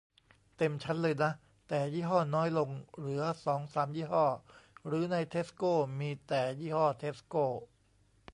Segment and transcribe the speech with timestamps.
[0.57, 1.31] เต็มชั้นเลยนะ
[1.67, 4.25] แต่ยี่ห้อน้อยลง เหลือสองสามยี่ห้อ
[4.87, 5.63] หรือในเทสโก
[5.99, 7.35] มีแต่ยี่ห้อเทสโก